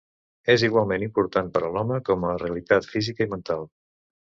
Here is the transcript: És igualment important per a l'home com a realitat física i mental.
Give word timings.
És 0.53 0.63
igualment 0.67 1.05
important 1.07 1.51
per 1.59 1.61
a 1.67 1.69
l'home 1.77 1.99
com 2.09 2.27
a 2.31 2.33
realitat 2.41 2.91
física 2.95 3.31
i 3.31 3.31
mental. 3.37 3.71